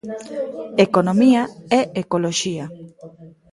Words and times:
Economía 0.85 1.41
é 1.79 1.81
ecoloxía. 2.03 2.65